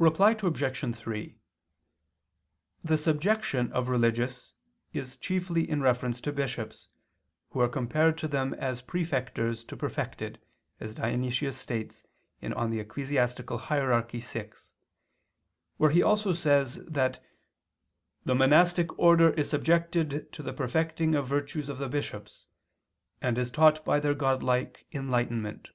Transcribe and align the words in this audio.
Reply 0.00 0.32
Obj. 0.32 0.96
3: 0.96 1.38
The 2.82 2.98
subjection 2.98 3.70
of 3.70 3.86
religious 3.88 4.54
is 4.92 5.16
chiefly 5.16 5.70
in 5.70 5.80
reference 5.80 6.20
to 6.22 6.32
bishops, 6.32 6.88
who 7.50 7.60
are 7.60 7.68
compared 7.68 8.18
to 8.18 8.26
them 8.26 8.54
as 8.54 8.82
perfecters 8.82 9.62
to 9.68 9.76
perfected, 9.76 10.40
as 10.80 10.96
Dionysius 10.96 11.56
states 11.56 12.02
(Eccl. 12.42 13.58
Hier. 13.58 14.02
vi), 14.42 14.50
where 15.76 15.90
he 15.90 16.02
also 16.02 16.32
says 16.32 16.84
that 16.86 17.20
the 18.24 18.34
"monastic 18.34 18.98
order 18.98 19.30
is 19.30 19.48
subjected 19.48 20.32
to 20.32 20.42
the 20.42 20.52
perfecting 20.52 21.12
virtues 21.22 21.68
of 21.68 21.78
the 21.78 21.88
bishops, 21.88 22.46
and 23.20 23.38
is 23.38 23.52
taught 23.52 23.84
by 23.84 24.00
their 24.00 24.14
godlike 24.14 24.86
enlightenment." 24.90 25.68